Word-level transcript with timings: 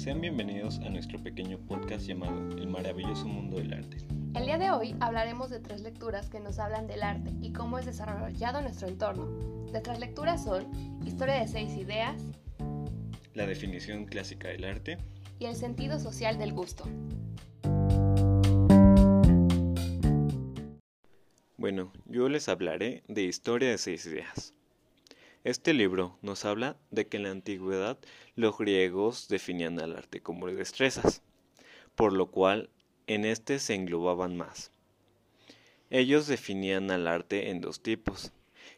sean 0.00 0.22
bienvenidos 0.22 0.78
a 0.78 0.88
nuestro 0.88 1.22
pequeño 1.22 1.58
podcast 1.58 2.06
llamado 2.06 2.56
El 2.56 2.68
maravilloso 2.68 3.26
mundo 3.26 3.58
del 3.58 3.74
arte. 3.74 3.98
El 4.34 4.46
día 4.46 4.56
de 4.56 4.70
hoy 4.70 4.96
hablaremos 4.98 5.50
de 5.50 5.60
tres 5.60 5.82
lecturas 5.82 6.30
que 6.30 6.40
nos 6.40 6.58
hablan 6.58 6.86
del 6.86 7.02
arte 7.02 7.30
y 7.42 7.52
cómo 7.52 7.78
es 7.78 7.84
desarrollado 7.84 8.62
nuestro 8.62 8.88
entorno. 8.88 9.26
Nuestras 9.70 10.00
lecturas 10.00 10.42
son 10.42 10.70
Historia 11.04 11.34
de 11.34 11.46
seis 11.48 11.76
ideas, 11.76 12.18
La 13.34 13.44
definición 13.44 14.06
clásica 14.06 14.48
del 14.48 14.64
arte 14.64 14.96
y 15.38 15.44
El 15.44 15.54
sentido 15.54 15.98
social 15.98 16.38
del 16.38 16.54
gusto. 16.54 16.84
Bueno, 21.58 21.92
yo 22.06 22.30
les 22.30 22.48
hablaré 22.48 23.02
de 23.06 23.24
Historia 23.24 23.68
de 23.68 23.76
seis 23.76 24.06
ideas. 24.06 24.54
Este 25.42 25.72
libro 25.72 26.18
nos 26.20 26.44
habla 26.44 26.76
de 26.90 27.06
que 27.06 27.16
en 27.16 27.22
la 27.22 27.30
antigüedad 27.30 27.98
los 28.34 28.58
griegos 28.58 29.26
definían 29.28 29.80
al 29.80 29.96
arte 29.96 30.20
como 30.20 30.48
destrezas, 30.48 31.22
por 31.94 32.12
lo 32.12 32.30
cual 32.30 32.68
en 33.06 33.24
este 33.24 33.58
se 33.58 33.74
englobaban 33.74 34.36
más. 34.36 34.70
Ellos 35.88 36.26
definían 36.26 36.90
al 36.90 37.06
arte 37.06 37.48
en 37.48 37.62
dos 37.62 37.82
tipos, 37.82 38.32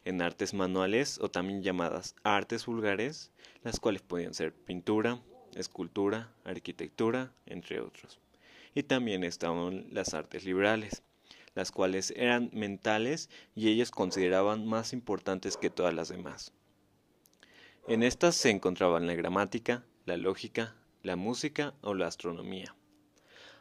en 0.05 0.23
artes 0.23 0.55
manuales 0.55 1.19
o 1.20 1.33
también 1.33 1.65
llamadas 1.65 2.15
artes 2.23 2.65
vulgares, 2.65 3.33
las 3.65 3.81
cuales 3.81 4.03
podían 4.03 4.33
ser 4.33 4.55
pintura, 4.55 5.20
escultura, 5.56 6.33
arquitectura, 6.45 7.33
entre 7.45 7.81
otros. 7.81 8.20
Y 8.73 8.84
también 8.84 9.25
estaban 9.25 9.87
las 9.91 10.15
artes 10.15 10.45
liberales, 10.45 11.03
las 11.55 11.70
cuales 11.70 12.12
eran 12.16 12.51
mentales 12.52 13.29
y 13.55 13.69
ellos 13.69 13.91
consideraban 13.91 14.66
más 14.66 14.92
importantes 14.92 15.56
que 15.56 15.70
todas 15.70 15.95
las 15.95 16.09
demás. 16.09 16.52
En 17.88 18.02
estas 18.02 18.37
se 18.37 18.51
encontraban 18.51 19.06
la 19.06 19.15
gramática, 19.15 19.84
la 20.05 20.17
lógica, 20.17 20.77
la 21.03 21.17
música 21.17 21.75
o 21.83 21.94
la 21.94 22.06
astronomía. 22.06 22.77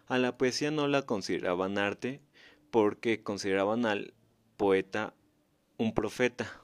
A 0.07 0.17
la 0.17 0.37
poesía 0.37 0.71
no 0.71 0.87
la 0.87 1.03
consideraban 1.03 1.77
arte 1.77 2.21
porque 2.69 3.23
consideraban 3.23 3.85
al 3.85 4.13
poeta 4.57 5.13
un 5.77 5.93
profeta, 5.93 6.61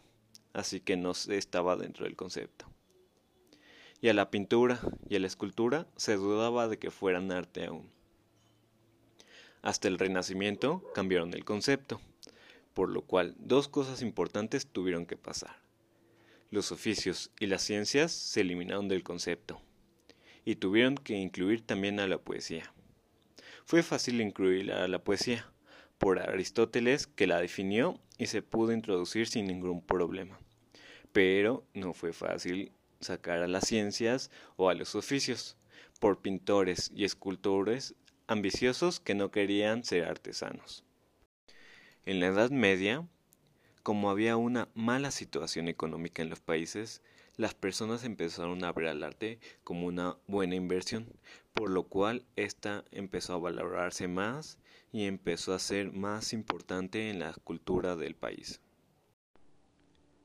así 0.54 0.80
que 0.80 0.98
no 0.98 1.12
estaba 1.12 1.76
dentro 1.76 2.06
del 2.06 2.16
concepto. 2.16 2.68
Y 4.00 4.10
a 4.10 4.14
la 4.14 4.30
pintura 4.30 4.80
y 5.10 5.16
a 5.16 5.20
la 5.20 5.28
escultura 5.28 5.88
se 5.96 6.16
dudaba 6.16 6.68
de 6.68 6.78
que 6.78 6.92
fueran 6.92 7.32
arte 7.32 7.66
aún. 7.66 7.97
Hasta 9.68 9.90
el 9.90 10.00
Renacimiento 10.00 10.82
cambiaron 10.96 11.34
el 11.34 11.44
concepto, 11.44 12.00
por 12.74 12.88
lo 12.88 13.02
cual 13.02 13.36
dos 13.38 13.68
cosas 13.68 14.02
importantes 14.02 14.66
tuvieron 14.66 15.06
que 15.06 15.18
pasar. 15.18 15.58
Los 16.52 16.72
oficios 16.72 17.32
y 17.38 17.48
las 17.48 17.64
ciencias 17.64 18.14
se 18.14 18.40
eliminaron 18.40 18.88
del 18.88 19.04
concepto, 19.04 19.60
y 20.46 20.56
tuvieron 20.56 20.96
que 20.96 21.16
incluir 21.18 21.66
también 21.66 22.00
a 22.00 22.08
la 22.08 22.18
poesía. 22.18 22.72
Fue 23.66 23.84
fácil 23.84 24.22
incluir 24.22 24.72
a 24.72 24.88
la 24.88 25.04
poesía, 25.04 25.52
por 25.98 26.20
Aristóteles 26.20 27.06
que 27.06 27.28
la 27.28 27.42
definió 27.42 28.00
y 28.18 28.28
se 28.28 28.42
pudo 28.42 28.72
introducir 28.72 29.28
sin 29.28 29.48
ningún 29.48 29.86
problema. 29.86 30.40
Pero 31.12 31.66
no 31.74 31.92
fue 31.92 32.14
fácil 32.14 32.72
sacar 33.02 33.40
a 33.40 33.50
las 33.50 33.68
ciencias 33.68 34.32
o 34.56 34.70
a 34.70 34.76
los 34.76 34.96
oficios, 34.96 35.58
por 36.00 36.22
pintores 36.22 36.90
y 36.96 37.04
escultores 37.04 37.96
ambiciosos 38.28 39.00
que 39.00 39.16
no 39.16 39.32
querían 39.32 39.86
ser 39.86 40.04
artesanos. 40.04 40.84
En 42.06 42.20
la 42.20 42.28
Edad 42.28 42.52
Media, 42.52 43.08
como 43.84 44.10
había 44.10 44.36
una 44.36 44.68
mala 44.76 45.12
situación 45.12 45.70
económica 45.70 46.22
en 46.22 46.30
los 46.30 46.42
países, 46.42 47.02
las 47.38 47.54
personas 47.54 48.04
empezaron 48.04 48.66
a 48.66 48.74
ver 48.74 48.90
al 48.90 49.04
arte 49.04 49.40
como 49.64 49.88
una 49.88 50.18
buena 50.28 50.56
inversión, 50.56 51.08
por 51.54 51.70
lo 51.70 51.84
cual 51.84 52.26
ésta 52.36 52.84
empezó 52.92 53.34
a 53.34 53.40
valorarse 53.40 54.10
más 54.10 54.58
y 54.92 55.06
empezó 55.06 55.54
a 55.54 55.60
ser 55.60 55.94
más 55.94 56.34
importante 56.34 57.10
en 57.10 57.20
la 57.20 57.34
cultura 57.34 57.96
del 57.96 58.16
país. 58.16 58.60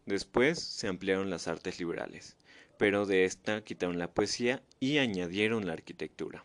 Después 0.07 0.59
se 0.59 0.89
ampliaron 0.89 1.31
las 1.31 1.47
artes 1.47 1.79
liberales, 1.79 2.37
pero 2.79 3.07
de 3.07 3.25
esta 3.27 3.63
quitaron 3.63 3.99
la 3.99 4.13
poesía 4.13 4.61
y 4.81 4.99
añadieron 4.99 5.67
la 5.67 5.75
arquitectura. 5.75 6.45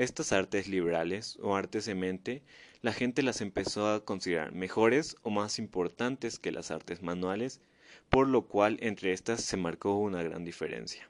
Estas 0.00 0.32
artes 0.32 0.66
liberales 0.66 1.36
o 1.42 1.56
artes 1.56 1.84
de 1.84 1.94
mente, 1.94 2.42
la 2.80 2.94
gente 2.94 3.22
las 3.22 3.42
empezó 3.42 3.86
a 3.86 4.02
considerar 4.02 4.50
mejores 4.50 5.18
o 5.20 5.28
más 5.28 5.58
importantes 5.58 6.38
que 6.38 6.52
las 6.52 6.70
artes 6.70 7.02
manuales, 7.02 7.60
por 8.08 8.26
lo 8.26 8.46
cual 8.46 8.78
entre 8.80 9.12
estas 9.12 9.42
se 9.44 9.58
marcó 9.58 9.98
una 9.98 10.22
gran 10.22 10.42
diferencia. 10.42 11.06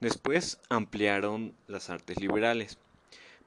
Después 0.00 0.58
ampliaron 0.70 1.54
las 1.68 1.88
artes 1.88 2.20
liberales, 2.20 2.78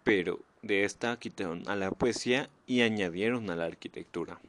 pero 0.05 0.39
de 0.61 0.85
esta 0.85 1.19
quitaron 1.19 1.67
a 1.67 1.75
la 1.75 1.91
poesía 1.91 2.49
y 2.67 2.83
añadieron 2.83 3.49
a 3.49 3.57
la 3.57 3.65
arquitectura. 3.65 4.39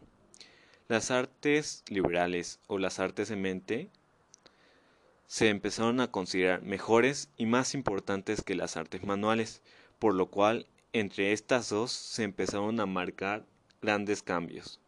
Las 0.87 1.11
artes 1.11 1.83
liberales 1.89 2.61
o 2.69 2.79
las 2.79 3.01
artes 3.01 3.31
de 3.31 3.37
mente 3.37 3.91
se 5.33 5.49
empezaron 5.49 6.01
a 6.01 6.11
considerar 6.11 6.61
mejores 6.61 7.31
y 7.39 7.47
más 7.47 7.73
importantes 7.73 8.43
que 8.43 8.55
las 8.55 8.77
artes 8.77 9.03
manuales, 9.03 9.63
por 9.99 10.13
lo 10.15 10.27
cual 10.31 10.67
entre 10.93 11.33
estas 11.33 11.71
dos 11.71 11.91
se 11.91 12.23
empezaron 12.23 12.79
a 12.81 12.85
marcar 12.85 13.47
grandes 13.81 14.23
cambios. 14.23 14.79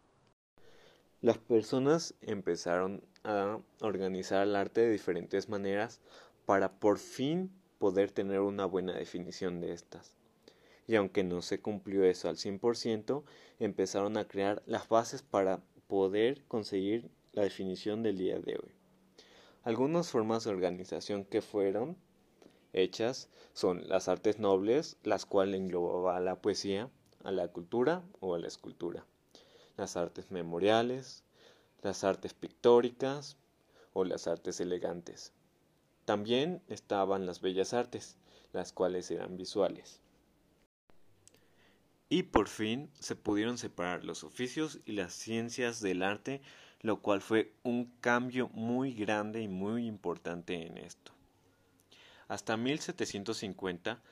Las 1.22 1.38
personas 1.38 2.12
empezaron 2.21 3.03
a 3.22 3.59
organizar 3.81 4.47
el 4.47 4.55
arte 4.55 4.82
de 4.82 4.91
diferentes 4.91 5.49
maneras 5.49 6.03
para 6.44 6.72
por 6.72 6.99
fin 6.99 7.50
poder 7.78 8.11
tener 8.11 8.41
una 8.41 8.66
buena 8.66 8.93
definición 8.93 9.62
de 9.62 9.72
estas. 9.72 10.15
Y 10.87 10.97
aunque 10.97 11.25
no 11.25 11.41
se 11.41 11.62
cumplió 11.62 12.05
eso 12.05 12.28
al 12.28 12.37
100%, 12.37 13.25
empezaron 13.61 14.19
a 14.19 14.28
crear 14.28 14.62
las 14.66 14.91
bases 14.91 15.22
para 15.22 15.62
poder 15.87 16.44
conseguir 16.49 17.09
la 17.32 17.44
definición 17.44 18.03
del 18.03 18.19
día 18.19 18.38
de 18.41 18.56
hoy. 18.62 18.74
Algunas 19.65 20.11
formas 20.11 20.45
de 20.45 20.51
organización 20.51 21.25
que 21.25 21.41
fueron 21.41 21.97
hechas 22.75 23.31
son 23.55 23.89
las 23.89 24.09
artes 24.09 24.39
nobles, 24.39 24.99
las 25.03 25.25
cuales 25.25 25.59
englobaba 25.59 26.19
a 26.19 26.21
la 26.21 26.43
poesía, 26.43 26.91
a 27.23 27.33
la 27.33 27.49
cultura 27.49 28.03
o 28.21 28.35
a 28.35 28.39
la 28.39 28.47
escultura, 28.47 29.07
las 29.79 29.97
artes 29.97 30.31
memoriales, 30.31 31.25
las 31.81 32.05
artes 32.05 32.35
pictóricas 32.35 33.39
o 33.95 34.05
las 34.05 34.27
artes 34.27 34.61
elegantes. 34.61 35.33
También 36.05 36.63
estaban 36.69 37.25
las 37.25 37.41
bellas 37.41 37.73
artes, 37.73 38.19
las 38.53 38.71
cuales 38.71 39.11
eran 39.11 39.39
visuales. 39.39 40.03
Y 42.11 42.25
por 42.25 42.49
fin 42.49 42.91
se 43.01 43.17
pudieron 43.17 43.57
separar 43.57 44.05
los 44.05 44.25
oficios 44.25 44.81
y 44.85 44.93
las 44.93 45.15
ciencias 45.15 45.81
del 45.81 46.03
arte 46.03 46.43
lo 46.84 47.00
cual 47.00 47.22
fue 47.22 47.55
un 47.62 47.87
cambio 48.03 48.50
muy 48.50 48.93
grande 48.93 49.41
y 49.41 49.49
muy 49.49 49.87
importante 49.87 50.67
en 50.67 50.77
esto. 50.77 51.12
Hasta 52.28 52.59
1750 52.59 54.03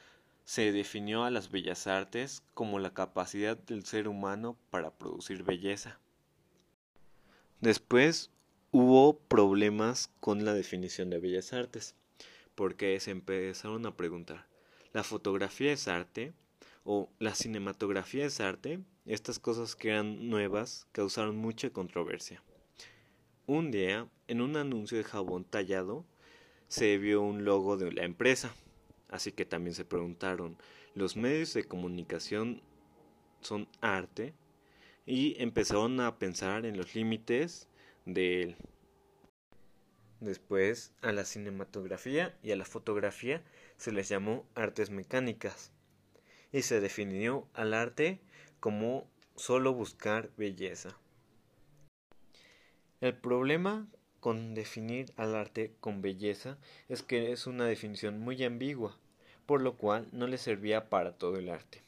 se 0.47 0.73
definió 0.73 1.25
a 1.25 1.31
las 1.31 1.51
bellas 1.51 1.87
artes 1.87 2.43
como 2.55 2.79
la 2.79 2.95
capacidad 2.95 3.59
del 3.59 3.85
ser 3.85 4.09
humano 4.09 4.57
para 4.71 4.91
producir 4.91 5.43
belleza. 5.43 6.01
Después 7.61 8.31
hubo 8.71 9.19
problemas 9.19 10.11
con 10.21 10.47
la 10.47 10.55
definición 10.55 11.11
de 11.11 11.19
bellas 11.19 11.53
artes, 11.53 11.95
porque 12.55 12.99
se 13.01 13.11
empezaron 13.11 13.85
a 13.85 13.99
preguntar, 13.99 14.47
¿la 14.95 15.05
fotografía 15.05 15.75
es 15.75 15.89
arte? 15.89 16.33
¿O 16.85 17.11
la 17.19 17.35
cinematografía 17.35 18.25
es 18.25 18.41
arte? 18.41 18.81
Estas 19.05 19.39
cosas 19.39 19.77
que 19.77 19.91
eran 19.91 20.31
nuevas 20.31 20.87
causaron 20.93 21.37
mucha 21.37 21.69
controversia. 21.69 22.43
Un 23.47 23.73
día, 23.73 24.09
en 24.29 24.41
un 24.41 24.57
anuncio 24.57 24.97
de 24.97 25.03
jabón 25.03 25.45
tallado, 25.45 26.05
se 26.69 26.97
vio 26.97 27.23
un 27.23 27.45
logo 27.45 27.77
de 27.77 27.91
la 27.91 28.05
empresa. 28.05 28.55
Así 29.09 29.33
que 29.33 29.45
también 29.45 29.75
se 29.75 29.85
preguntaron, 29.85 30.57
¿los 30.95 31.17
medios 31.17 31.53
de 31.53 31.65
comunicación 31.65 32.63
son 33.41 33.69
arte? 33.81 34.33
Y 35.07 35.35
empezaron 35.43 35.99
a 35.99 36.21
pensar 36.21 36.67
en 36.67 36.77
los 36.77 36.95
límites 36.95 37.67
de 38.07 38.43
él. 38.43 38.57
Después, 40.21 40.93
a 41.03 41.11
la 41.11 41.25
cinematografía 41.25 42.39
y 42.45 42.53
a 42.53 42.57
la 42.57 42.65
fotografía 42.65 43.43
se 43.77 43.91
les 43.91 44.09
llamó 44.09 44.47
artes 44.55 44.91
mecánicas. 44.91 45.73
Y 46.53 46.63
se 46.63 46.81
definió 46.81 47.49
al 47.55 47.75
arte 47.75 48.21
como 48.61 49.11
solo 49.35 49.75
buscar 49.75 50.31
belleza. 50.37 50.97
El 53.03 53.17
problema 53.17 53.89
con 54.21 54.55
definir 54.55 55.13
al 55.17 55.35
arte 55.35 55.75
con 55.81 56.03
belleza 56.03 56.57
es 56.89 57.03
que 57.03 57.33
es 57.33 57.49
una 57.49 57.67
definición 57.67 58.21
muy 58.21 58.45
ambigua, 58.45 58.97
por 59.45 59.61
lo 59.61 59.77
cual 59.77 60.07
no 60.13 60.29
le 60.29 60.39
servía 60.39 60.89
para 60.89 61.19
todo 61.19 61.37
el 61.37 61.49
arte. 61.49 61.83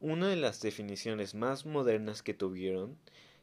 Una 0.00 0.28
de 0.28 0.36
las 0.36 0.62
definiciones 0.62 1.34
más 1.34 1.66
modernas 1.66 2.22
que 2.22 2.32
tuvieron 2.32 2.96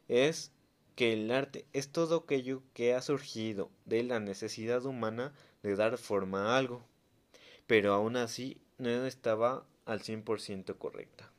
es 0.07 0.51
que 0.95 1.13
el 1.13 1.29
arte 1.29 1.67
es 1.73 1.91
todo 1.91 2.23
aquello 2.23 2.63
que 2.73 2.95
ha 2.95 3.01
surgido 3.03 3.69
de 3.85 4.01
la 4.01 4.19
necesidad 4.19 4.83
humana 4.87 5.35
de 5.61 5.75
dar 5.75 5.99
forma 5.99 6.47
a 6.47 6.57
algo, 6.57 6.83
pero 7.67 7.93
aún 7.93 8.15
así 8.15 8.59
no 8.79 9.05
estaba 9.05 9.67
al 9.85 9.99
100% 9.99 10.79
correcta. 10.79 11.31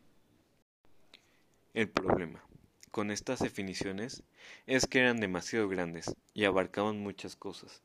El 1.75 1.91
problema 1.91 2.48
con 2.91 3.11
estas 3.11 3.41
definiciones 3.41 4.23
es 4.67 4.87
que 4.87 5.01
eran 5.01 5.21
demasiado 5.21 5.69
grandes 5.69 6.15
y 6.35 6.45
abarcaban 6.45 6.99
muchas 7.01 7.37
cosas, 7.37 7.83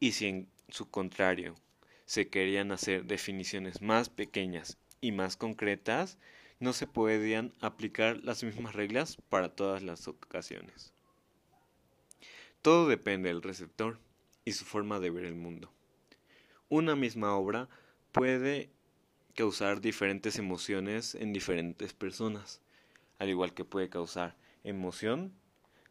y 0.00 0.12
si 0.12 0.26
en 0.26 0.48
su 0.68 0.90
contrario 0.90 1.54
se 2.04 2.28
querían 2.28 2.72
hacer 2.72 3.04
definiciones 3.04 3.82
más 3.82 4.08
pequeñas 4.08 4.78
y 5.00 5.12
más 5.12 5.36
concretas, 5.36 6.18
no 6.60 6.72
se 6.72 6.86
podían 6.86 7.52
aplicar 7.60 8.18
las 8.24 8.42
mismas 8.42 8.74
reglas 8.74 9.16
para 9.28 9.54
todas 9.54 9.82
las 9.82 10.08
ocasiones. 10.08 10.92
Todo 12.62 12.88
depende 12.88 13.28
del 13.28 13.42
receptor 13.42 13.98
y 14.44 14.52
su 14.52 14.64
forma 14.64 14.98
de 14.98 15.10
ver 15.10 15.24
el 15.24 15.36
mundo. 15.36 15.72
Una 16.68 16.96
misma 16.96 17.34
obra 17.36 17.68
puede 18.12 18.70
causar 19.34 19.80
diferentes 19.80 20.38
emociones 20.38 21.14
en 21.14 21.32
diferentes 21.32 21.92
personas, 21.92 22.60
al 23.18 23.28
igual 23.28 23.54
que 23.54 23.64
puede 23.64 23.88
causar 23.88 24.36
emoción 24.64 25.32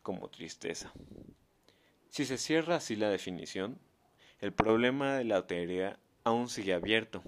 como 0.02 0.30
tristeza. 0.30 0.92
Si 2.10 2.26
se 2.26 2.38
cierra 2.38 2.78
así 2.78 2.96
la 2.96 3.10
definición, 3.10 3.80
el 4.40 4.54
problema 4.54 5.16
de 5.16 5.24
la 5.26 5.46
teoría 5.48 6.00
aún 6.24 6.50
sigue 6.50 6.74
abierto 6.74 7.22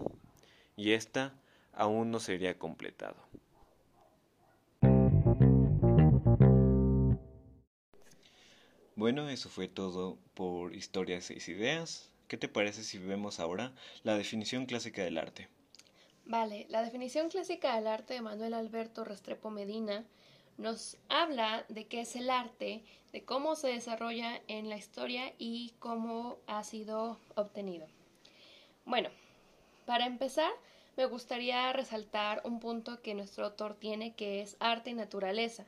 y 0.75 0.93
ésta 0.93 1.33
aún 1.73 2.11
no 2.11 2.19
sería 2.19 2.57
completado. 2.57 3.17
Bueno, 8.95 9.29
eso 9.29 9.47
fue 9.49 9.69
todo 9.69 10.17
por 10.33 10.75
Historia 10.75 11.21
6 11.21 11.47
Ideas. 11.47 12.11
¿Qué 12.27 12.37
te 12.37 12.49
parece 12.49 12.83
si 12.83 12.97
vemos 12.97 13.39
ahora 13.39 13.73
la 14.03 14.17
definición 14.17 14.65
clásica 14.65 15.03
del 15.03 15.17
arte? 15.17 15.47
Vale, 16.29 16.67
la 16.69 16.83
definición 16.83 17.29
clásica 17.29 17.75
del 17.75 17.87
arte 17.87 18.13
de 18.13 18.21
Manuel 18.21 18.53
Alberto 18.53 19.03
Restrepo 19.03 19.49
Medina 19.49 20.05
nos 20.59 20.95
habla 21.09 21.65
de 21.69 21.87
qué 21.87 22.01
es 22.01 22.15
el 22.15 22.29
arte, 22.29 22.83
de 23.11 23.25
cómo 23.25 23.55
se 23.55 23.69
desarrolla 23.69 24.39
en 24.47 24.69
la 24.69 24.77
historia 24.77 25.33
y 25.39 25.73
cómo 25.79 26.37
ha 26.45 26.63
sido 26.63 27.17
obtenido. 27.33 27.87
Bueno, 28.85 29.09
para 29.87 30.05
empezar, 30.05 30.51
me 30.97 31.07
gustaría 31.07 31.73
resaltar 31.73 32.43
un 32.43 32.59
punto 32.59 33.01
que 33.01 33.15
nuestro 33.15 33.45
autor 33.45 33.73
tiene 33.73 34.13
que 34.13 34.43
es 34.43 34.55
arte 34.59 34.91
y 34.91 34.93
naturaleza 34.93 35.65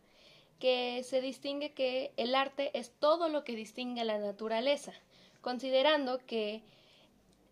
que 0.59 1.01
se 1.03 1.21
distingue 1.21 1.73
que 1.73 2.11
el 2.17 2.35
arte 2.35 2.69
es 2.77 2.91
todo 2.99 3.29
lo 3.29 3.43
que 3.43 3.55
distingue 3.55 4.01
a 4.01 4.05
la 4.05 4.19
naturaleza, 4.19 4.93
considerando 5.41 6.19
que 6.27 6.61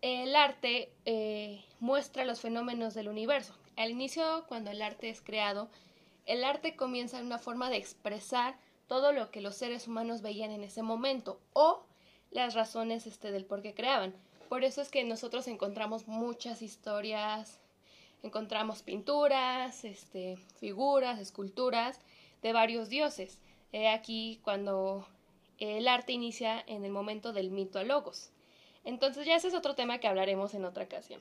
el 0.00 0.36
arte 0.36 0.92
eh, 1.06 1.64
muestra 1.80 2.24
los 2.24 2.40
fenómenos 2.40 2.94
del 2.94 3.08
universo. 3.08 3.54
Al 3.76 3.90
inicio, 3.90 4.44
cuando 4.46 4.70
el 4.70 4.82
arte 4.82 5.08
es 5.08 5.20
creado, 5.20 5.68
el 6.26 6.44
arte 6.44 6.76
comienza 6.76 7.18
en 7.18 7.26
una 7.26 7.38
forma 7.38 7.70
de 7.70 7.76
expresar 7.76 8.56
todo 8.86 9.12
lo 9.12 9.30
que 9.30 9.40
los 9.40 9.56
seres 9.56 9.88
humanos 9.88 10.22
veían 10.22 10.50
en 10.50 10.62
ese 10.62 10.82
momento 10.82 11.40
o 11.52 11.82
las 12.30 12.54
razones 12.54 13.06
este, 13.06 13.32
del 13.32 13.44
por 13.44 13.62
qué 13.62 13.74
creaban. 13.74 14.14
Por 14.48 14.64
eso 14.64 14.82
es 14.82 14.90
que 14.90 15.04
nosotros 15.04 15.48
encontramos 15.48 16.06
muchas 16.06 16.60
historias, 16.60 17.60
encontramos 18.22 18.82
pinturas, 18.82 19.84
este, 19.84 20.36
figuras, 20.58 21.18
esculturas, 21.18 22.00
de 22.42 22.52
varios 22.52 22.88
dioses. 22.88 23.38
Aquí 23.92 24.40
cuando 24.42 25.06
el 25.58 25.86
arte 25.88 26.12
inicia 26.12 26.62
en 26.66 26.84
el 26.84 26.90
momento 26.90 27.32
del 27.32 27.50
mito 27.50 27.78
a 27.78 27.84
logos. 27.84 28.30
Entonces 28.84 29.26
ya 29.26 29.36
ese 29.36 29.48
es 29.48 29.54
otro 29.54 29.74
tema 29.74 29.98
que 29.98 30.08
hablaremos 30.08 30.54
en 30.54 30.64
otra 30.64 30.84
ocasión. 30.84 31.20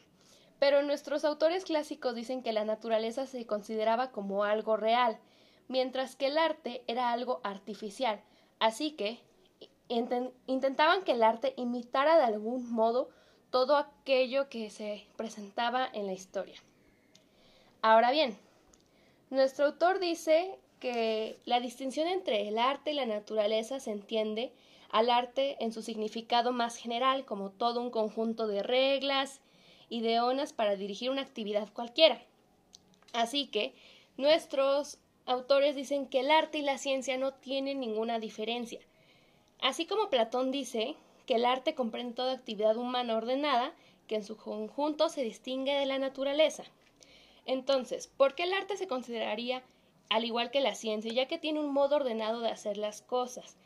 Pero 0.59 0.83
nuestros 0.83 1.23
autores 1.25 1.63
clásicos 1.63 2.15
dicen 2.15 2.43
que 2.43 2.53
la 2.53 2.65
naturaleza 2.65 3.25
se 3.25 3.45
consideraba 3.45 4.11
como 4.11 4.43
algo 4.43 4.77
real, 4.77 5.17
mientras 5.67 6.15
que 6.15 6.27
el 6.27 6.37
arte 6.37 6.83
era 6.87 7.11
algo 7.11 7.39
artificial. 7.43 8.21
Así 8.59 8.91
que 8.91 9.19
intentaban 10.47 11.03
que 11.03 11.13
el 11.13 11.23
arte 11.23 11.53
imitara 11.57 12.17
de 12.17 12.23
algún 12.23 12.71
modo 12.71 13.09
todo 13.49 13.77
aquello 13.77 14.49
que 14.49 14.69
se 14.69 15.07
presentaba 15.15 15.89
en 15.91 16.05
la 16.05 16.13
historia. 16.13 16.61
Ahora 17.81 18.11
bien, 18.11 18.37
nuestro 19.29 19.65
autor 19.65 19.99
dice 19.99 20.59
que 20.79 21.39
la 21.45 21.59
distinción 21.59 22.07
entre 22.07 22.47
el 22.47 22.57
arte 22.57 22.91
y 22.91 22.95
la 22.95 23.05
naturaleza 23.05 23.79
se 23.79 23.91
entiende 23.91 24.53
al 24.91 25.09
arte 25.09 25.57
en 25.63 25.71
su 25.71 25.81
significado 25.81 26.51
más 26.51 26.77
general 26.77 27.25
como 27.25 27.51
todo 27.51 27.81
un 27.81 27.91
conjunto 27.91 28.47
de 28.47 28.63
reglas 28.63 29.41
y 29.89 30.01
de 30.01 30.19
onas 30.19 30.53
para 30.53 30.75
dirigir 30.75 31.09
una 31.09 31.21
actividad 31.21 31.71
cualquiera. 31.73 32.21
Así 33.13 33.47
que 33.47 33.73
nuestros 34.17 34.99
autores 35.25 35.75
dicen 35.75 36.07
que 36.07 36.21
el 36.21 36.31
arte 36.31 36.59
y 36.59 36.61
la 36.61 36.77
ciencia 36.77 37.17
no 37.17 37.33
tienen 37.33 37.79
ninguna 37.79 38.19
diferencia. 38.19 38.79
Así 39.61 39.85
como 39.85 40.09
Platón 40.09 40.51
dice 40.51 40.95
que 41.25 41.35
el 41.35 41.45
arte 41.45 41.75
comprende 41.75 42.13
toda 42.13 42.33
actividad 42.33 42.77
humana 42.77 43.17
ordenada 43.17 43.73
que 44.07 44.15
en 44.15 44.23
su 44.23 44.37
conjunto 44.37 45.09
se 45.09 45.23
distingue 45.23 45.73
de 45.73 45.85
la 45.85 45.99
naturaleza. 45.99 46.63
Entonces, 47.45 48.07
¿por 48.07 48.35
qué 48.35 48.43
el 48.43 48.53
arte 48.53 48.77
se 48.77 48.87
consideraría 48.87 49.63
al 50.09 50.25
igual 50.25 50.51
que 50.51 50.59
la 50.59 50.75
ciencia, 50.75 51.13
ya 51.13 51.27
que 51.27 51.37
tiene 51.37 51.59
un 51.59 51.71
modo 51.71 51.97
ordenado 51.97 52.41
de 52.41 52.49
hacer 52.49 52.77
las 52.77 53.01
cosas. 53.01 53.57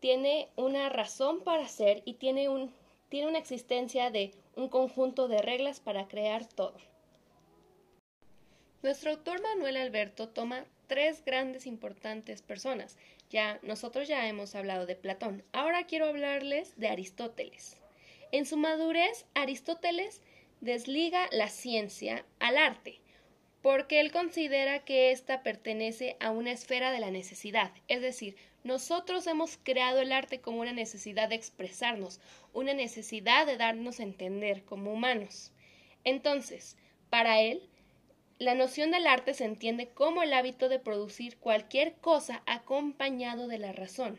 Tiene 0.00 0.48
una 0.56 0.88
razón 0.88 1.40
para 1.40 1.64
hacer 1.64 2.02
y 2.04 2.14
tiene, 2.14 2.48
un, 2.48 2.72
tiene 3.08 3.28
una 3.28 3.38
existencia 3.38 4.10
de 4.10 4.32
un 4.58 4.68
conjunto 4.68 5.28
de 5.28 5.40
reglas 5.40 5.78
para 5.78 6.08
crear 6.08 6.44
todo. 6.44 6.76
Nuestro 8.82 9.12
autor 9.12 9.40
Manuel 9.40 9.76
Alberto 9.76 10.28
toma 10.28 10.64
tres 10.88 11.24
grandes 11.24 11.64
importantes 11.64 12.42
personas. 12.42 12.98
Ya 13.30 13.60
nosotros 13.62 14.08
ya 14.08 14.26
hemos 14.26 14.56
hablado 14.56 14.84
de 14.84 14.96
Platón. 14.96 15.44
Ahora 15.52 15.86
quiero 15.86 16.06
hablarles 16.06 16.76
de 16.76 16.88
Aristóteles. 16.88 17.76
En 18.32 18.46
su 18.46 18.56
madurez, 18.56 19.26
Aristóteles 19.34 20.22
desliga 20.60 21.28
la 21.30 21.48
ciencia 21.48 22.24
al 22.40 22.56
arte 22.56 23.00
porque 23.62 24.00
él 24.00 24.12
considera 24.12 24.84
que 24.84 25.10
ésta 25.10 25.42
pertenece 25.42 26.16
a 26.20 26.30
una 26.30 26.52
esfera 26.52 26.92
de 26.92 27.00
la 27.00 27.10
necesidad, 27.10 27.72
es 27.88 28.00
decir, 28.00 28.36
nosotros 28.64 29.26
hemos 29.26 29.56
creado 29.56 30.00
el 30.00 30.12
arte 30.12 30.40
como 30.40 30.60
una 30.60 30.72
necesidad 30.72 31.28
de 31.28 31.36
expresarnos, 31.36 32.20
una 32.52 32.74
necesidad 32.74 33.46
de 33.46 33.56
darnos 33.56 34.00
a 34.00 34.02
entender 34.02 34.64
como 34.64 34.92
humanos. 34.92 35.52
Entonces, 36.04 36.76
para 37.08 37.40
él, 37.40 37.62
la 38.38 38.54
noción 38.54 38.90
del 38.90 39.06
arte 39.06 39.34
se 39.34 39.44
entiende 39.44 39.88
como 39.88 40.22
el 40.22 40.32
hábito 40.32 40.68
de 40.68 40.78
producir 40.78 41.38
cualquier 41.38 41.94
cosa 41.94 42.42
acompañado 42.46 43.48
de 43.48 43.58
la 43.58 43.72
razón. 43.72 44.18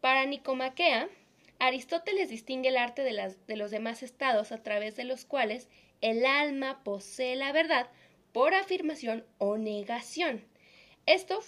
Para 0.00 0.26
Nicomaquea, 0.26 1.08
Aristóteles 1.58 2.30
distingue 2.30 2.70
el 2.70 2.76
arte 2.76 3.02
de, 3.02 3.34
de 3.46 3.56
los 3.56 3.70
demás 3.70 4.02
estados 4.02 4.50
a 4.52 4.62
través 4.62 4.96
de 4.96 5.04
los 5.04 5.24
cuales 5.24 5.68
el 6.00 6.24
alma 6.24 6.82
posee 6.82 7.36
la 7.36 7.52
verdad 7.52 7.88
por 8.32 8.54
afirmación 8.54 9.24
o 9.38 9.56
negación. 9.56 10.44
Esto 11.06 11.40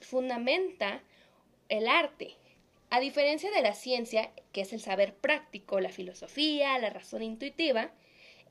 fundamenta 0.00 1.02
el 1.68 1.88
arte. 1.88 2.36
A 2.90 3.00
diferencia 3.00 3.50
de 3.50 3.62
la 3.62 3.74
ciencia, 3.74 4.30
que 4.52 4.62
es 4.62 4.72
el 4.72 4.80
saber 4.80 5.14
práctico, 5.14 5.80
la 5.80 5.90
filosofía, 5.90 6.78
la 6.78 6.90
razón 6.90 7.22
intuitiva, 7.22 7.92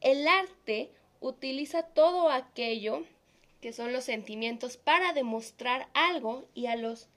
el 0.01 0.27
arte 0.27 0.91
utiliza 1.19 1.83
todo 1.83 2.29
aquello 2.29 3.03
que 3.61 3.73
son 3.73 3.91
los 3.91 4.05
sentimientos 4.05 4.77
para 4.77 5.11
demostrar 5.11 5.89
algo 5.93 6.47
y 6.53 6.67
a 6.67 6.77
los 6.77 7.09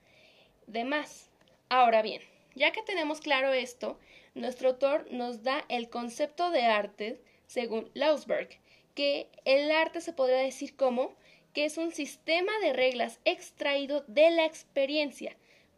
demás. 0.67 1.29
Ahora 1.69 2.01
bien, 2.01 2.21
ya 2.55 2.71
que 2.71 2.81
tenemos 2.81 3.21
claro 3.21 3.53
esto, 3.53 3.97
nuestro 4.35 4.69
autor 4.69 5.07
nos 5.11 5.43
da 5.43 5.63
el 5.69 5.89
concepto 5.89 6.51
de 6.51 6.63
arte 6.63 7.21
según 7.47 7.89
Lausberg, 7.93 8.49
que 8.93 9.29
el 9.45 9.71
arte 9.71 10.01
se 10.01 10.13
podría 10.13 10.37
decir 10.37 10.75
como 10.75 11.15
que 11.53 11.65
es 11.65 11.77
un 11.77 11.91
sistema 11.91 12.51
de 12.61 12.73
reglas 12.73 13.19
extraído 13.25 14.03
de 14.07 14.31
la 14.31 14.45
experiencia, 14.45 15.35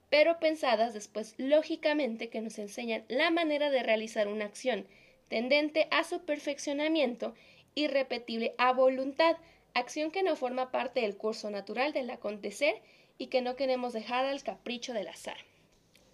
pero 0.09 0.39
pensadas 0.39 0.93
después 0.93 1.35
lógicamente 1.37 2.29
que 2.29 2.41
nos 2.41 2.57
enseñan 2.59 3.03
la 3.09 3.31
manera 3.31 3.69
de 3.69 3.83
realizar 3.83 4.27
una 4.27 4.45
acción, 4.45 4.87
tendente 5.27 5.87
a 5.91 6.03
su 6.03 6.23
perfeccionamiento 6.23 7.33
y 7.73 7.87
repetible 7.87 8.55
a 8.57 8.71
voluntad, 8.71 9.35
acción 9.73 10.11
que 10.11 10.23
no 10.23 10.37
forma 10.37 10.71
parte 10.71 11.01
del 11.01 11.17
curso 11.17 11.49
natural 11.49 11.91
del 11.91 12.09
acontecer 12.09 12.81
y 13.17 13.27
que 13.27 13.41
no 13.41 13.55
queremos 13.55 13.93
dejar 13.93 14.25
al 14.25 14.43
capricho 14.43 14.93
del 14.93 15.09
azar. 15.09 15.37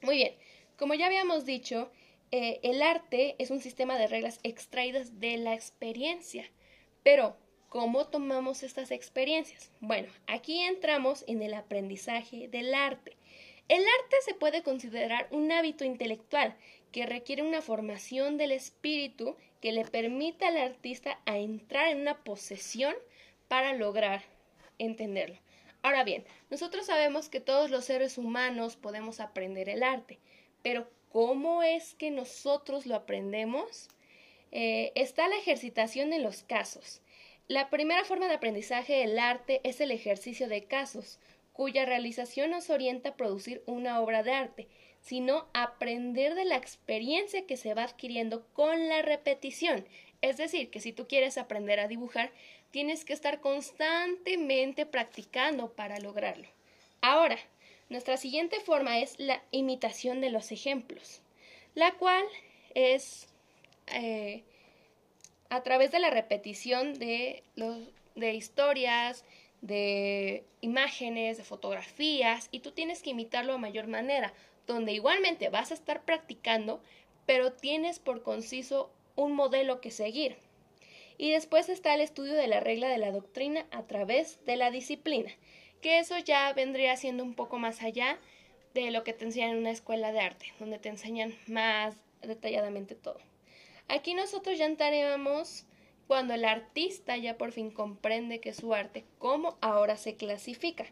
Muy 0.02 0.16
bien, 0.16 0.34
como 0.78 0.96
ya 0.96 1.06
habíamos 1.06 1.46
dicho, 1.46 1.92
eh, 2.32 2.60
el 2.64 2.82
arte 2.82 3.36
es 3.38 3.52
un 3.52 3.60
sistema 3.60 4.00
de 4.00 4.08
reglas 4.08 4.40
extraídas 4.42 5.20
de 5.20 5.38
la 5.38 5.54
experiencia. 5.54 6.50
Pero, 7.04 7.36
¿cómo 7.70 8.08
tomamos 8.08 8.64
estas 8.64 8.92
experiencias? 8.92 9.72
Bueno, 9.80 10.08
aquí 10.28 10.60
entramos 10.62 11.24
en 11.28 11.42
el 11.42 11.54
aprendizaje 11.54 12.48
del 12.48 12.74
arte. 12.74 13.18
El 13.68 13.82
arte 13.82 14.18
se 14.26 14.34
puede 14.34 14.64
considerar 14.64 15.28
un 15.32 15.52
hábito 15.52 15.84
intelectual 15.84 16.56
que 16.92 17.06
requiere 17.06 17.42
una 17.42 17.62
formación 17.62 18.38
del 18.38 18.52
espíritu 18.52 19.36
que 19.62 19.72
le 19.72 19.86
permita 19.86 20.50
al 20.50 20.58
artista 20.58 21.20
a 21.26 21.38
entrar 21.38 21.88
en 21.88 22.02
una 22.02 22.24
posesión 22.24 22.94
para 23.48 23.74
lograr 23.74 24.24
entenderlo. 24.78 25.38
Ahora 25.84 26.04
bien, 26.04 26.26
nosotros 26.50 26.86
sabemos 26.86 27.30
que 27.30 27.40
todos 27.40 27.72
los 27.72 27.86
seres 27.86 28.18
humanos 28.18 28.76
podemos 28.76 29.20
aprender 29.20 29.70
el 29.70 29.84
arte, 29.84 30.20
pero 30.62 30.88
¿cómo 31.10 31.64
es 31.64 31.96
que 31.96 32.12
nosotros 32.12 32.86
lo 32.86 32.96
aprendemos? 32.96 33.90
Eh, 34.52 34.92
está 34.96 35.28
la 35.28 35.38
ejercitación 35.38 36.14
en 36.14 36.24
los 36.24 36.44
casos. 36.44 37.02
La 37.48 37.70
primera 37.70 38.04
forma 38.04 38.28
de 38.28 38.36
aprendizaje 38.36 38.94
del 38.94 39.20
arte 39.20 39.62
es 39.64 39.82
el 39.82 39.92
ejercicio 39.92 40.48
de 40.48 40.64
casos, 40.66 41.20
cuya 41.54 41.86
realización 41.86 42.52
nos 42.52 42.70
orienta 42.70 43.10
a 43.10 43.16
producir 43.16 43.62
una 43.66 44.00
obra 44.02 44.24
de 44.24 44.34
arte, 44.34 44.68
sino 45.02 45.48
aprender 45.54 46.36
de 46.36 46.46
la 46.46 46.56
experiencia 46.56 47.46
que 47.46 47.58
se 47.58 47.74
va 47.74 47.84
adquiriendo 47.84 48.46
con 48.54 48.88
la 48.88 49.02
repetición. 49.02 49.86
Es 50.22 50.38
decir, 50.38 50.70
que 50.70 50.80
si 50.80 50.94
tú 50.94 51.08
quieres 51.08 51.38
aprender 51.38 51.80
a 51.80 51.88
dibujar, 51.88 52.32
tienes 52.72 53.04
que 53.04 53.14
estar 53.14 53.42
constantemente 53.42 54.86
practicando 54.86 55.74
para 55.74 56.00
lograrlo. 56.00 56.48
Ahora, 57.02 57.38
nuestra 57.90 58.16
siguiente 58.16 58.60
forma 58.60 59.00
es 59.00 59.20
la 59.20 59.44
imitación 59.52 60.22
de 60.22 60.30
los 60.30 60.52
ejemplos, 60.52 61.22
la 61.76 61.92
cual 61.94 62.24
es 62.74 63.28
eh, 63.94 64.44
a 65.50 65.64
través 65.64 65.92
de 65.92 66.00
la 66.00 66.10
repetición 66.10 66.94
de, 66.94 67.44
los, 67.56 67.78
de 68.16 68.34
historias, 68.34 69.26
de 69.62 70.44
imágenes, 70.62 71.38
de 71.38 71.44
fotografías, 71.44 72.50
y 72.52 72.60
tú 72.60 72.72
tienes 72.72 73.02
que 73.02 73.12
imitarlo 73.12 73.54
a 73.54 73.58
mayor 73.58 73.88
manera, 73.88 74.34
donde 74.68 74.94
igualmente 74.94 75.50
vas 75.50 75.72
a 75.72 75.76
estar 75.76 76.04
practicando, 76.04 76.82
pero 77.26 77.54
tienes 77.54 78.00
por 78.00 78.24
conciso 78.24 78.92
un 79.16 79.34
modelo 79.34 79.82
que 79.82 79.92
seguir. 79.92 80.38
Y 81.18 81.32
después 81.32 81.70
está 81.70 81.94
el 81.94 82.02
estudio 82.02 82.34
de 82.34 82.48
la 82.48 82.60
regla 82.60 82.88
de 82.88 82.98
la 82.98 83.12
doctrina 83.12 83.66
a 83.72 83.84
través 83.84 84.44
de 84.46 84.56
la 84.56 84.72
disciplina, 84.72 85.32
que 85.82 86.00
eso 86.00 86.18
ya 86.18 86.52
vendría 86.54 86.96
siendo 86.98 87.24
un 87.24 87.36
poco 87.36 87.60
más 87.60 87.82
allá 87.82 88.18
de 88.74 88.90
lo 88.92 89.04
que 89.04 89.14
te 89.14 89.26
enseñan 89.26 89.52
en 89.52 89.58
una 89.58 89.72
escuela 89.72 90.12
de 90.12 90.22
arte, 90.22 90.54
donde 90.60 90.80
te 90.80 90.90
enseñan 90.90 91.36
más 91.48 91.96
detalladamente 92.22 92.96
todo. 92.96 93.20
Aquí 93.92 94.14
nosotros 94.14 94.58
ya 94.58 94.68
entraremos 94.68 95.66
cuando 96.08 96.34
el 96.34 96.46
artista 96.46 97.18
ya 97.18 97.38
por 97.38 97.52
fin 97.52 97.72
comprende 97.72 98.40
que 98.40 98.54
su 98.54 98.74
arte, 98.74 99.04
cómo 99.20 99.58
ahora 99.60 99.98
se 99.98 100.16
clasifica. 100.16 100.86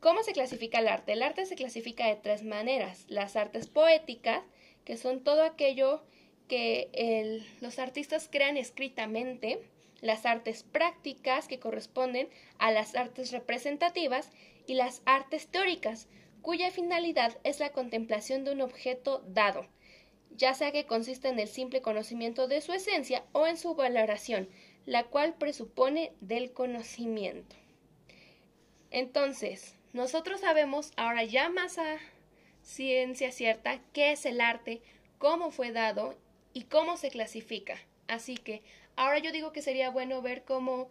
¿Cómo 0.00 0.22
se 0.22 0.32
clasifica 0.32 0.78
el 0.78 0.88
arte? 0.88 1.12
El 1.12 1.22
arte 1.22 1.44
se 1.44 1.54
clasifica 1.54 2.06
de 2.06 2.16
tres 2.16 2.42
maneras. 2.42 3.04
Las 3.08 3.36
artes 3.36 3.66
poéticas, 3.68 4.42
que 4.86 4.96
son 4.96 5.22
todo 5.22 5.42
aquello 5.42 6.02
que 6.48 7.42
los 7.60 7.78
artistas 7.78 8.30
crean 8.32 8.56
escritamente, 8.56 9.60
las 10.00 10.24
artes 10.24 10.62
prácticas, 10.62 11.46
que 11.46 11.58
corresponden 11.60 12.30
a 12.58 12.70
las 12.70 12.94
artes 12.94 13.32
representativas, 13.32 14.30
y 14.66 14.74
las 14.74 15.02
artes 15.04 15.48
teóricas, 15.48 16.08
cuya 16.40 16.70
finalidad 16.70 17.36
es 17.44 17.60
la 17.60 17.72
contemplación 17.72 18.44
de 18.44 18.52
un 18.52 18.62
objeto 18.62 19.22
dado, 19.26 19.66
ya 20.36 20.54
sea 20.54 20.72
que 20.72 20.86
consiste 20.86 21.28
en 21.28 21.38
el 21.38 21.48
simple 21.48 21.82
conocimiento 21.82 22.48
de 22.48 22.60
su 22.60 22.72
esencia 22.72 23.24
o 23.32 23.46
en 23.46 23.56
su 23.56 23.74
valoración, 23.74 24.48
la 24.86 25.04
cual 25.04 25.34
presupone 25.34 26.12
del 26.20 26.52
conocimiento. 26.52 27.56
Entonces, 28.90 29.74
nosotros 29.92 30.40
sabemos 30.40 30.92
ahora 30.96 31.24
ya 31.24 31.48
más 31.48 31.78
a 31.78 31.98
ciencia 32.62 33.32
cierta 33.32 33.80
qué 33.92 34.12
es 34.12 34.26
el 34.26 34.40
arte, 34.40 34.82
cómo 35.18 35.50
fue 35.50 35.72
dado 35.72 36.16
y 36.52 36.64
cómo 36.64 36.96
se 36.96 37.10
clasifica. 37.10 37.76
Así 38.08 38.36
que 38.36 38.62
ahora 38.96 39.18
yo 39.18 39.32
digo 39.32 39.52
que 39.52 39.62
sería 39.62 39.90
bueno 39.90 40.22
ver 40.22 40.44
cómo 40.44 40.88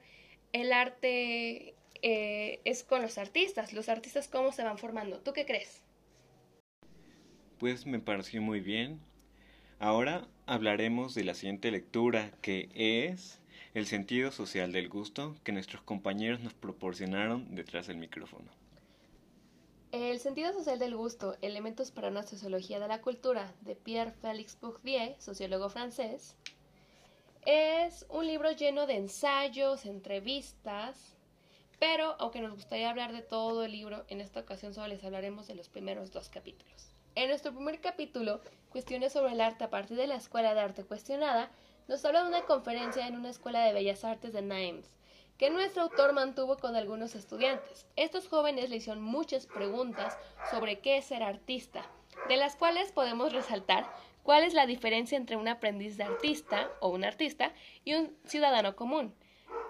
el 0.51 0.71
arte 0.71 1.75
eh, 2.01 2.59
es 2.65 2.83
con 2.83 3.01
los 3.01 3.17
artistas, 3.17 3.73
los 3.73 3.89
artistas 3.89 4.27
cómo 4.27 4.51
se 4.51 4.63
van 4.63 4.77
formando. 4.77 5.19
¿Tú 5.19 5.33
qué 5.33 5.45
crees? 5.45 5.81
Pues 7.59 7.85
me 7.85 7.99
pareció 7.99 8.41
muy 8.41 8.59
bien. 8.59 8.99
Ahora 9.83 10.25
hablaremos 10.45 11.13
de 11.13 11.25
la 11.25 11.33
siguiente 11.33 11.69
lectura, 11.69 12.31
que 12.41 12.69
es 12.73 13.41
El 13.73 13.85
sentido 13.85 14.31
social 14.31 14.71
del 14.71 14.87
gusto, 14.87 15.35
que 15.43 15.51
nuestros 15.51 15.81
compañeros 15.81 16.39
nos 16.39 16.53
proporcionaron 16.53 17.53
detrás 17.53 17.87
del 17.87 17.97
micrófono. 17.97 18.49
El 19.91 20.21
sentido 20.21 20.53
social 20.53 20.79
del 20.79 20.95
gusto, 20.95 21.35
elementos 21.41 21.91
para 21.91 22.07
una 22.07 22.23
sociología 22.23 22.79
de 22.79 22.87
la 22.87 23.01
cultura, 23.01 23.53
de 23.59 23.75
Pierre-Félix 23.75 24.57
Bourdieu, 24.61 25.15
sociólogo 25.19 25.67
francés, 25.67 26.37
es 27.45 28.05
un 28.07 28.25
libro 28.25 28.53
lleno 28.53 28.87
de 28.87 28.95
ensayos, 28.95 29.85
entrevistas, 29.85 31.17
pero 31.77 32.15
aunque 32.19 32.39
nos 32.39 32.53
gustaría 32.53 32.89
hablar 32.89 33.11
de 33.11 33.21
todo 33.21 33.65
el 33.65 33.73
libro, 33.73 34.05
en 34.07 34.21
esta 34.21 34.39
ocasión 34.39 34.73
solo 34.73 34.87
les 34.87 35.03
hablaremos 35.03 35.45
de 35.47 35.55
los 35.55 35.67
primeros 35.67 36.13
dos 36.13 36.29
capítulos. 36.29 36.93
En 37.15 37.29
nuestro 37.29 37.53
primer 37.53 37.79
capítulo, 37.79 38.41
Cuestiones 38.71 39.13
sobre 39.13 39.33
el 39.33 39.41
arte 39.41 39.63
a 39.63 39.69
partir 39.69 39.97
de 39.97 40.07
la 40.07 40.15
Escuela 40.15 40.55
de 40.55 40.61
Arte 40.61 40.83
Cuestionada, 40.83 41.51
nos 41.87 42.03
habla 42.05 42.23
de 42.23 42.29
una 42.29 42.41
conferencia 42.41 43.05
en 43.05 43.15
una 43.15 43.29
escuela 43.29 43.63
de 43.63 43.71
bellas 43.71 44.03
artes 44.03 44.33
de 44.33 44.41
Nimes, 44.41 44.89
que 45.37 45.51
nuestro 45.51 45.83
autor 45.83 46.13
mantuvo 46.13 46.57
con 46.57 46.75
algunos 46.75 47.13
estudiantes. 47.13 47.85
Estos 47.97 48.27
jóvenes 48.27 48.71
le 48.71 48.77
hicieron 48.77 49.03
muchas 49.03 49.45
preguntas 49.45 50.17
sobre 50.49 50.79
qué 50.79 50.97
es 50.97 51.05
ser 51.05 51.21
artista, 51.21 51.85
de 52.29 52.37
las 52.37 52.55
cuales 52.55 52.91
podemos 52.91 53.31
resaltar 53.31 53.85
cuál 54.23 54.43
es 54.43 54.55
la 54.55 54.65
diferencia 54.65 55.15
entre 55.15 55.37
un 55.37 55.47
aprendiz 55.47 55.97
de 55.97 56.05
artista 56.05 56.71
o 56.79 56.89
un 56.89 57.03
artista 57.03 57.53
y 57.85 57.93
un 57.93 58.17
ciudadano 58.25 58.75
común. 58.75 59.13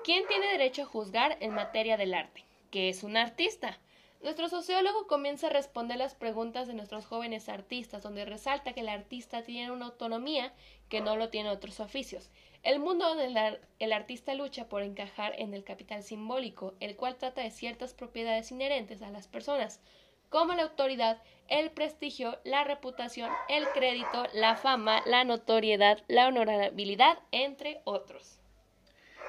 ¿Quién 0.05 0.25
tiene 0.27 0.47
derecho 0.47 0.83
a 0.83 0.85
juzgar 0.85 1.35
en 1.41 1.53
materia 1.53 1.97
del 1.97 2.13
arte? 2.13 2.45
¿Qué 2.71 2.87
es 2.87 3.03
un 3.03 3.17
artista? 3.17 3.79
Nuestro 4.23 4.47
sociólogo 4.47 5.05
comienza 5.05 5.47
a 5.47 5.49
responder 5.49 5.97
las 5.97 6.15
preguntas 6.15 6.65
de 6.65 6.73
nuestros 6.73 7.05
jóvenes 7.05 7.49
artistas, 7.49 8.03
donde 8.03 8.23
resalta 8.23 8.71
que 8.71 8.79
el 8.79 8.87
artista 8.87 9.43
tiene 9.43 9.69
una 9.69 9.87
autonomía 9.87 10.53
que 10.87 11.01
no 11.01 11.17
lo 11.17 11.27
tiene 11.27 11.49
otros 11.49 11.81
oficios. 11.81 12.29
El 12.63 12.79
mundo 12.79 13.05
donde 13.05 13.59
el 13.79 13.91
artista 13.91 14.33
lucha 14.33 14.69
por 14.69 14.81
encajar 14.81 15.33
en 15.37 15.53
el 15.53 15.65
capital 15.65 16.03
simbólico, 16.03 16.73
el 16.79 16.95
cual 16.95 17.17
trata 17.17 17.41
de 17.41 17.51
ciertas 17.51 17.93
propiedades 17.93 18.49
inherentes 18.49 19.01
a 19.01 19.09
las 19.09 19.27
personas, 19.27 19.81
como 20.29 20.53
la 20.53 20.63
autoridad, 20.63 21.21
el 21.49 21.71
prestigio, 21.71 22.39
la 22.45 22.63
reputación, 22.63 23.29
el 23.49 23.67
crédito, 23.73 24.25
la 24.33 24.55
fama, 24.55 25.01
la 25.05 25.25
notoriedad, 25.25 26.01
la 26.07 26.29
honorabilidad, 26.29 27.19
entre 27.31 27.81
otros. 27.83 28.39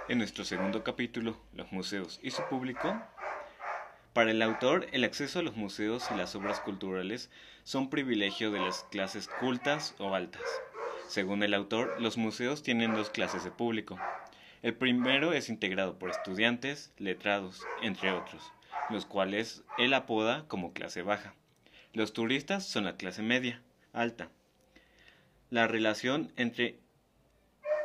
En 0.06 0.18
nuestro 0.18 0.44
segundo 0.44 0.84
capítulo, 0.84 1.36
los 1.52 1.72
museos 1.72 2.20
y 2.22 2.30
su 2.30 2.42
público, 2.44 2.94
para 4.14 4.30
el 4.30 4.42
autor, 4.42 4.86
el 4.92 5.02
acceso 5.02 5.40
a 5.40 5.42
los 5.42 5.56
museos 5.56 6.08
y 6.12 6.16
las 6.16 6.36
obras 6.36 6.60
culturales 6.60 7.30
son 7.64 7.90
privilegio 7.90 8.52
de 8.52 8.60
las 8.60 8.84
clases 8.84 9.26
cultas 9.26 9.96
o 9.98 10.14
altas. 10.14 10.62
Según 11.08 11.42
el 11.42 11.52
autor, 11.52 12.00
los 12.00 12.16
museos 12.16 12.62
tienen 12.62 12.94
dos 12.94 13.10
clases 13.10 13.42
de 13.42 13.50
público. 13.50 13.98
El 14.62 14.74
primero 14.74 15.32
es 15.32 15.48
integrado 15.48 15.98
por 15.98 16.10
estudiantes, 16.10 16.92
letrados, 16.96 17.66
entre 17.82 18.12
otros, 18.12 18.52
los 18.88 19.04
cuales 19.04 19.64
él 19.78 19.92
apoda 19.92 20.44
como 20.46 20.72
clase 20.72 21.02
baja. 21.02 21.34
Los 21.92 22.12
turistas 22.12 22.64
son 22.64 22.84
la 22.84 22.96
clase 22.96 23.22
media, 23.22 23.62
alta. 23.92 24.30
La 25.50 25.66
relación 25.66 26.32
entre 26.36 26.78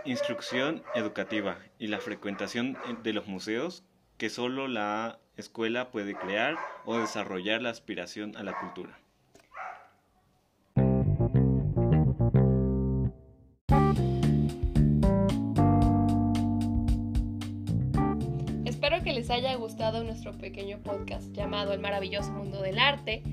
instrucción 0.06 0.84
educativa 0.94 1.58
y 1.80 1.88
la 1.88 2.00
frecuentación 2.00 2.78
de 3.02 3.14
los 3.14 3.26
museos 3.26 3.84
que 4.20 4.30
solo 4.30 4.68
la 4.68 5.18
escuela 5.40 5.92
puede 5.92 6.16
crear 6.16 6.58
o 6.86 6.98
desarrollar 6.98 7.62
la 7.62 7.70
aspiración 7.70 8.36
a 8.38 8.44
la 8.44 8.60
cultura. 8.60 9.00
Espero 18.66 19.04
que 19.04 19.14
les 19.14 19.30
haya 19.30 19.56
gustado 19.56 20.04
nuestro 20.04 20.38
pequeño 20.38 20.80
podcast 20.84 21.32
llamado 21.32 21.74
El 21.74 21.80
maravilloso 21.80 22.32
mundo 22.32 22.62
del 22.62 22.80
arte. 22.80 23.24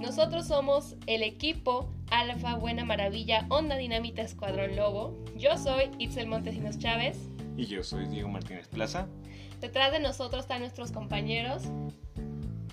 Nosotros 0.00 0.46
somos 0.46 0.96
el 1.06 1.22
equipo 1.22 1.90
Alfa 2.10 2.56
Buena 2.56 2.84
Maravilla 2.84 3.46
Onda 3.48 3.76
Dinamita 3.76 4.22
Escuadrón 4.22 4.76
Lobo. 4.76 5.16
Yo 5.36 5.56
soy 5.56 5.90
Itzel 5.98 6.28
Montesinos 6.28 6.78
Chávez. 6.78 7.30
Y 7.56 7.64
yo 7.66 7.82
soy 7.82 8.06
Diego 8.06 8.28
Martínez 8.28 8.68
Plaza. 8.68 9.08
Detrás 9.60 9.92
de 9.92 10.00
nosotros 10.00 10.44
están 10.44 10.60
nuestros 10.60 10.92
compañeros. 10.92 11.64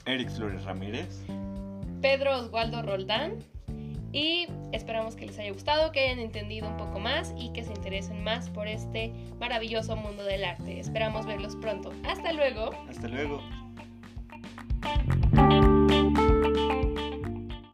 Eric 0.05 0.29
Flores 0.29 0.63
Ramírez. 0.63 1.23
Pedro 2.01 2.37
Oswaldo 2.37 2.81
Roldán. 2.81 3.39
Y 4.11 4.47
esperamos 4.71 5.15
que 5.15 5.25
les 5.25 5.39
haya 5.39 5.51
gustado, 5.51 5.91
que 5.91 6.01
hayan 6.01 6.19
entendido 6.19 6.69
un 6.69 6.77
poco 6.77 6.99
más 6.99 7.33
y 7.35 7.51
que 7.51 7.63
se 7.63 7.73
interesen 7.73 8.23
más 8.23 8.47
por 8.49 8.67
este 8.67 9.11
maravilloso 9.39 9.95
mundo 9.95 10.23
del 10.23 10.43
arte. 10.43 10.79
Esperamos 10.79 11.25
verlos 11.25 11.55
pronto. 11.55 11.91
Hasta 12.05 12.31
luego. 12.31 12.71
Hasta 12.87 13.07
luego. 13.07 13.41